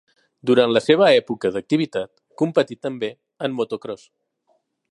Durant 0.49 0.71
la 0.75 0.81
seva 0.85 1.09
època 1.17 1.51
d'activitat, 1.57 2.11
competí 2.43 2.79
també 2.87 3.13
en 3.49 3.55
motocròs. 3.61 4.09